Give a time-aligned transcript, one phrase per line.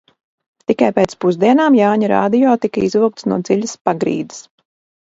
[0.71, 4.47] "Tikai pēc pusdienām Jāņa radio tika izvilkts no dziļas "pagrīdes"."